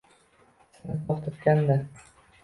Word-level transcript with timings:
sizni 0.77 0.95
to'xtatganda 1.09 1.77